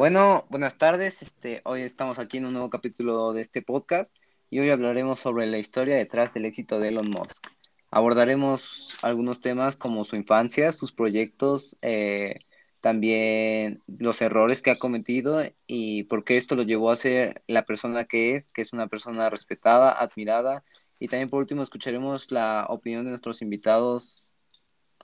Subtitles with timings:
[0.00, 1.20] Bueno, buenas tardes.
[1.20, 4.16] Este, hoy estamos aquí en un nuevo capítulo de este podcast
[4.48, 7.48] y hoy hablaremos sobre la historia detrás del éxito de Elon Musk.
[7.90, 12.46] Abordaremos algunos temas como su infancia, sus proyectos, eh,
[12.80, 17.66] también los errores que ha cometido y por qué esto lo llevó a ser la
[17.66, 20.64] persona que es, que es una persona respetada, admirada.
[20.98, 24.32] Y también por último escucharemos la opinión de nuestros invitados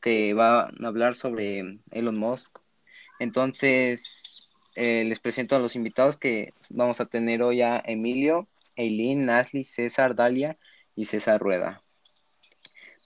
[0.01, 2.60] que van a hablar sobre Elon Musk.
[3.19, 4.26] Entonces,
[4.77, 9.65] eh, les presento a los invitados que vamos a tener hoy a Emilio, Eileen, Nasli,
[9.65, 10.57] César, Dalia
[10.95, 11.83] y César Rueda.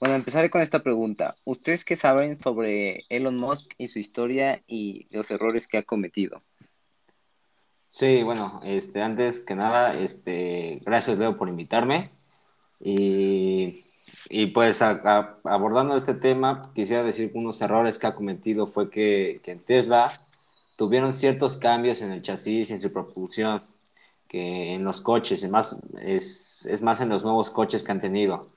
[0.01, 1.37] Bueno, empezaré con esta pregunta.
[1.45, 6.43] ¿Ustedes qué saben sobre Elon Musk y su historia y los errores que ha cometido?
[7.91, 12.11] Sí, bueno, este, antes que nada, este, gracias Leo por invitarme.
[12.83, 13.85] Y,
[14.55, 19.61] pues abordando este tema, quisiera decir que unos errores que ha cometido fue que, en
[19.61, 20.27] Tesla
[20.81, 23.63] tuvieron ciertos cambios en el chasis en su propulsión,
[24.27, 28.51] que en los coches, es más, es, más en los nuevos coches que han tenido.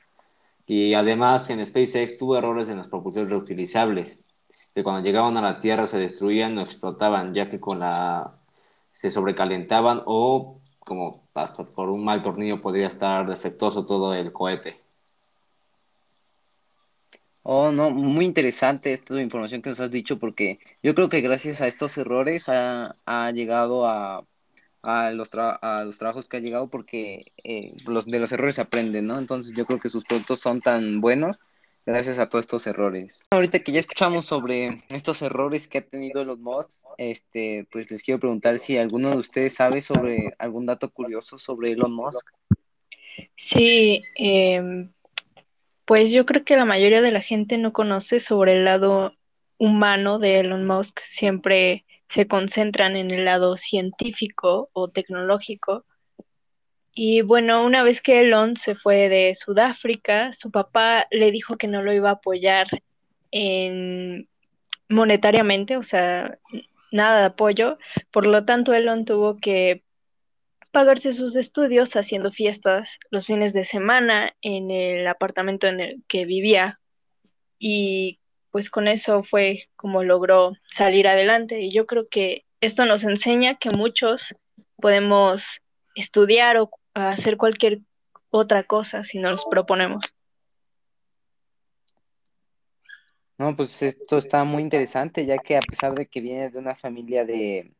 [0.65, 4.23] Y además en SpaceX tuvo errores en los propulsores reutilizables,
[4.73, 8.37] que cuando llegaban a la Tierra se destruían o explotaban, ya que con la
[8.93, 14.82] se sobrecalentaban o como hasta por un mal tornillo podría estar defectuoso todo el cohete.
[17.43, 21.61] Oh, no, muy interesante esta información que nos has dicho porque yo creo que gracias
[21.61, 24.25] a estos errores ha, ha llegado a
[24.83, 29.07] a los, a los trabajos que ha llegado porque eh, los, de los errores aprenden,
[29.07, 29.17] ¿no?
[29.17, 31.39] Entonces yo creo que sus productos son tan buenos
[31.85, 33.21] gracias a todos estos errores.
[33.31, 38.03] Ahorita que ya escuchamos sobre estos errores que ha tenido los mods, este, pues les
[38.03, 42.27] quiero preguntar si alguno de ustedes sabe sobre algún dato curioso sobre Elon Musk.
[43.35, 44.91] Sí, em,
[45.85, 49.13] pues yo creo que la mayoría de la gente no conoce sobre el lado
[49.57, 50.99] humano de Elon Musk.
[51.05, 55.85] Siempre se concentran en el lado científico o tecnológico.
[56.93, 61.67] Y bueno, una vez que Elon se fue de Sudáfrica, su papá le dijo que
[61.67, 62.67] no lo iba a apoyar
[63.31, 64.27] en
[64.89, 66.37] monetariamente, o sea,
[66.91, 67.79] nada de apoyo.
[68.11, 69.83] Por lo tanto, Elon tuvo que
[70.73, 76.25] pagarse sus estudios haciendo fiestas los fines de semana en el apartamento en el que
[76.25, 76.79] vivía.
[77.59, 78.19] Y
[78.49, 81.61] pues con eso fue como logró salir adelante.
[81.61, 84.35] Y yo creo que esto nos enseña que muchos
[84.77, 85.61] podemos
[85.95, 87.81] estudiar o hacer cualquier
[88.31, 90.03] otra cosa si nos proponemos.
[93.37, 96.75] No, pues esto está muy interesante, ya que a pesar de que viene de una
[96.75, 97.73] familia de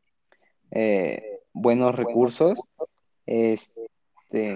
[0.70, 2.60] eh, buenos recursos,
[3.26, 3.88] este,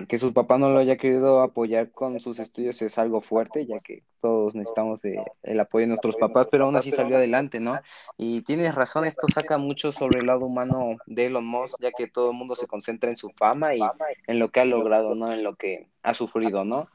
[0.07, 3.79] que su papá no lo haya querido apoyar con sus estudios es algo fuerte, ya
[3.79, 5.01] que todos necesitamos
[5.43, 7.79] el apoyo de nuestros papás, pero aún así salió adelante, ¿no?
[8.17, 12.07] Y tienes razón, esto saca mucho sobre el lado humano de Elon Musk, ya que
[12.07, 13.81] todo el mundo se concentra en su fama y
[14.25, 15.31] en lo que ha logrado, ¿no?
[15.31, 16.89] En lo que ha sufrido, ¿no?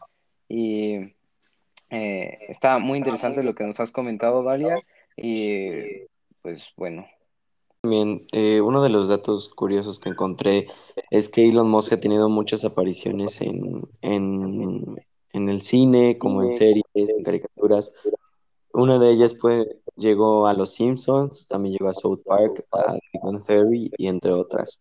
[0.48, 1.14] Y
[1.90, 4.82] eh, está muy interesante lo que nos has comentado, Dalia,
[5.16, 6.08] y
[6.42, 7.06] pues bueno,
[7.82, 10.68] también, eh, uno de los datos curiosos que encontré
[11.10, 16.84] es que Elon Musk ha tenido muchas apariciones en, en, el cine, como en series,
[16.94, 17.92] en caricaturas.
[18.72, 23.44] Una de ellas fue, llegó a Los Simpsons, también llegó a South Park, a Big
[23.44, 24.80] Theory y entre otras.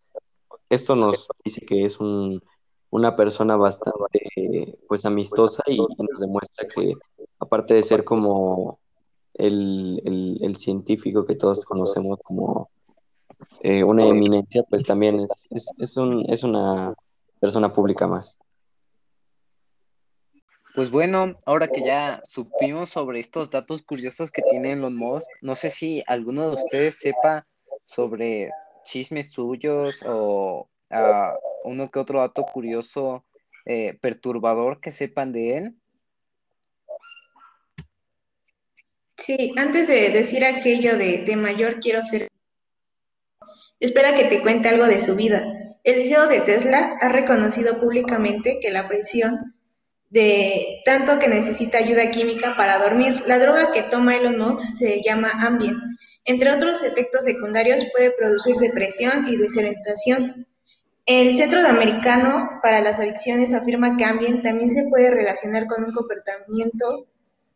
[0.69, 2.39] Esto nos dice que es un,
[2.91, 6.93] una persona bastante pues amistosa y nos demuestra que
[7.39, 8.79] aparte de ser como
[9.33, 12.69] el, el, el científico que todos conocemos como
[13.63, 16.95] eh, una eminencia, pues también es, es, un, es una
[17.39, 18.39] persona pública más.
[20.73, 25.55] Pues bueno, ahora que ya supimos sobre estos datos curiosos que tienen los mods, no
[25.55, 27.45] sé si alguno de ustedes sepa
[27.85, 28.49] sobre
[28.85, 33.25] chismes suyos o uh, uno que otro dato curioso
[33.65, 35.75] eh, perturbador que sepan de él.
[39.17, 42.31] Sí, antes de decir aquello de, de mayor quiero ser
[43.81, 45.43] espera que te cuente algo de su vida.
[45.83, 49.55] El CEO de Tesla ha reconocido públicamente que la presión
[50.11, 53.23] de tanto que necesita ayuda química para dormir.
[53.25, 55.77] La droga que toma Elon Musk se llama Ambien.
[56.25, 60.47] Entre otros efectos secundarios puede producir depresión y desorientación.
[61.05, 65.91] El Centro Americano para las Adicciones afirma que Ambien también se puede relacionar con un
[65.91, 67.07] comportamiento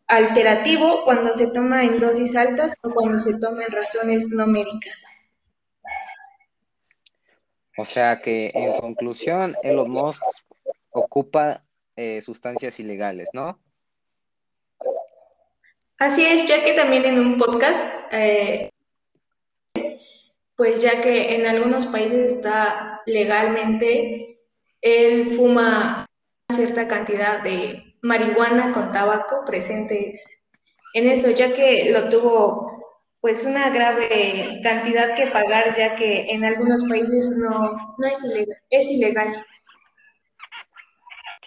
[0.07, 5.05] alterativo cuando se toma en dosis altas o cuando se toma en razones no médicas.
[7.77, 10.21] O sea que en conclusión, Elon Musk
[10.91, 11.63] ocupa
[11.95, 13.59] eh, sustancias ilegales, ¿no?
[15.97, 18.69] Así es, ya que también en un podcast eh,
[20.55, 24.39] pues ya que en algunos países está legalmente,
[24.81, 26.05] él fuma
[26.51, 30.43] cierta cantidad de marihuana con tabaco presentes
[30.93, 32.64] en eso, ya que lo tuvo
[33.25, 38.57] pues una grave cantidad que pagar, ya que en algunos países no, no es ilegal,
[38.69, 39.45] es ilegal.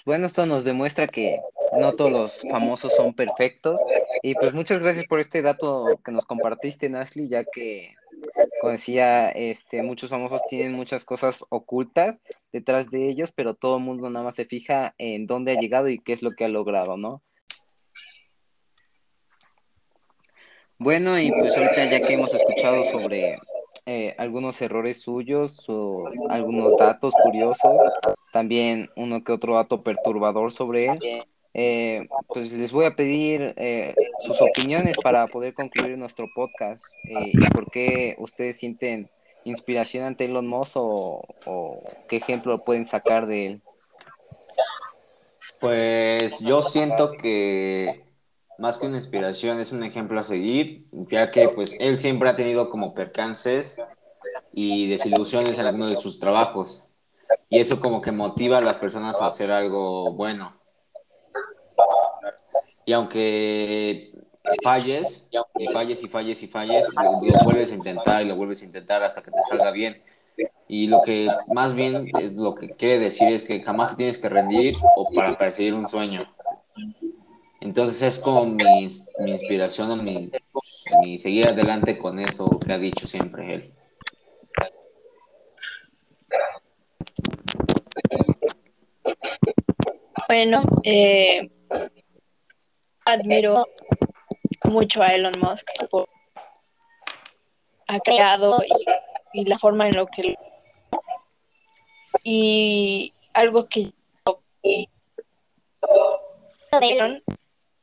[0.04, 1.40] Bueno, esto nos demuestra que
[1.78, 3.80] no todos los famosos son perfectos.
[4.24, 7.94] Y pues muchas gracias por este dato que nos compartiste, Nasli, ya que,
[8.60, 12.18] como decía, este, muchos famosos tienen muchas cosas ocultas
[12.52, 15.88] detrás de ellos, pero todo el mundo nada más se fija en dónde ha llegado
[15.88, 17.22] y qué es lo que ha logrado, ¿no?
[20.78, 23.36] Bueno, y pues ahorita ya que hemos escuchado sobre
[23.84, 25.66] eh, algunos errores suyos
[26.28, 27.76] algunos datos curiosos,
[28.32, 30.98] también uno que otro dato perturbador sobre él,
[31.54, 37.36] eh, pues les voy a pedir eh, sus opiniones para poder concluir nuestro podcast y
[37.48, 39.10] por qué ustedes sienten
[39.44, 43.62] inspiración ante Elon Musk o qué ejemplo pueden sacar de él.
[45.58, 48.07] Pues yo siento que
[48.58, 52.36] más que una inspiración, es un ejemplo a seguir, ya que pues él siempre ha
[52.36, 53.80] tenido como percances
[54.52, 56.84] y desilusiones en alguno de sus trabajos.
[57.48, 60.56] Y eso como que motiva a las personas a hacer algo bueno.
[62.84, 64.12] Y aunque
[64.64, 65.28] falles,
[65.58, 69.02] y falles y falles y falles, lo, vuelves a intentar y lo vuelves a intentar
[69.04, 70.02] hasta que te salga bien.
[70.66, 74.28] Y lo que más bien es lo que quiere decir es que jamás tienes que
[74.28, 76.26] rendir o para perseguir un sueño.
[77.68, 78.88] Entonces es como mi,
[79.18, 80.30] mi inspiración, mi,
[81.02, 83.74] mi seguir adelante con eso que ha dicho siempre él.
[90.26, 91.50] Bueno, eh,
[93.04, 93.66] admiro
[94.64, 96.08] mucho a Elon Musk por
[97.86, 98.62] ha creado
[99.34, 100.36] y, la forma en lo que
[102.24, 103.92] y algo que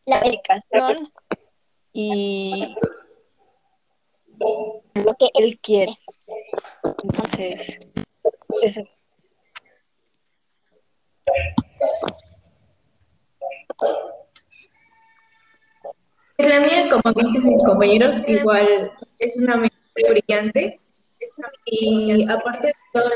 [0.06, 1.10] la dedicación
[1.94, 2.76] y
[4.96, 5.98] lo que él quiere.
[7.04, 7.80] Entonces,
[8.62, 8.82] eso.
[16.38, 19.76] La mía, como dicen mis compañeros, igual es una mente
[20.10, 20.80] brillante
[21.66, 23.16] y aparte de todo lo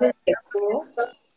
[0.00, 0.86] que tuvo,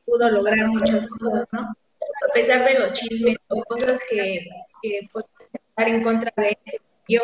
[0.06, 1.62] pudo lograr muchas cosas, ¿no?
[1.62, 4.50] A pesar de los chismes o cosas que
[4.82, 6.58] que pueden estar en contra de
[7.08, 7.22] yo,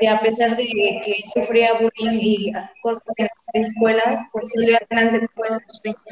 [0.00, 2.52] que a pesar de que sufría bullying y
[2.82, 6.02] cosas en las escuelas, pues salió adelante con sueños.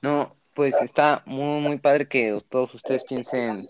[0.00, 3.62] No, pues está muy, muy padre que todos ustedes piensen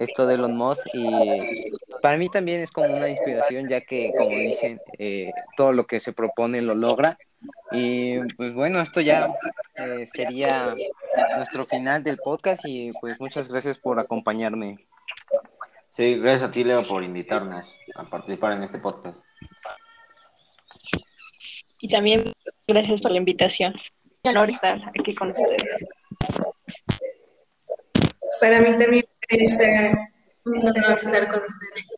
[0.00, 4.30] esto de Elon Musk y para mí también es como una inspiración ya que, como
[4.30, 7.18] dicen, eh, todo lo que se propone lo logra
[7.70, 9.28] y pues bueno, esto ya
[9.84, 10.74] eh, sería
[11.36, 14.78] nuestro final del podcast y pues muchas gracias por acompañarme.
[15.90, 19.20] Sí, gracias a ti, Leo, por invitarnos a participar en este podcast.
[21.80, 22.32] Y también
[22.66, 23.74] gracias por la invitación.
[24.22, 25.84] Un honor estar aquí con ustedes.
[28.40, 29.52] Para mí también es
[30.44, 31.91] un honor estar con ustedes.